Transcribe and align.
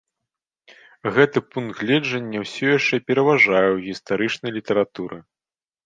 Гэты 1.17 1.39
пункт 1.51 1.75
гледжання 1.83 2.37
ўсё 2.47 2.65
яшчэ 2.77 2.95
пераважае 3.13 3.63
ў 3.63 3.77
гістарычнай 3.89 4.51
літаратуры. 4.61 5.17